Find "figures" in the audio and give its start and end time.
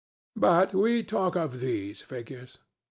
2.01-2.57